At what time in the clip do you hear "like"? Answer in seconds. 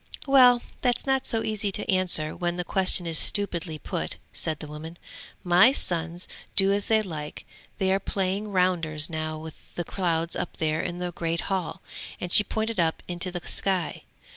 7.03-7.45